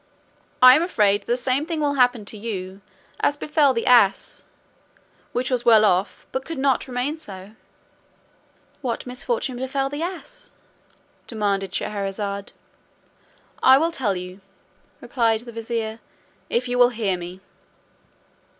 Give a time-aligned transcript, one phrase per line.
[0.63, 2.81] I am afraid the same thing will happen to you
[3.19, 4.45] as befell the ass,
[5.31, 7.51] which was well off, but could not remain so."
[8.81, 10.53] "What misfortune befell the ass?"
[11.27, 12.51] demanded Scheherazade.
[13.61, 14.41] "I will tell you,"
[15.01, 15.99] replied the vizier,
[16.49, 17.39] "if you will hear me."